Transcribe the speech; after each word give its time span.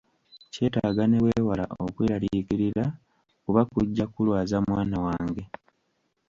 Kyetaaga 0.53 1.03
ne 1.07 1.17
weewala 1.23 1.65
okweraliikirira 1.85 2.85
kuba 3.43 3.61
kujja 3.71 4.05
kulwaza 4.13 4.57
mwana 4.67 4.97
wange. 5.05 5.43